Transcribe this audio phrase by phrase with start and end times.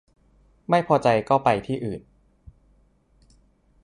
[0.69, 2.01] ไม่พอใจก็ไปที่อื่น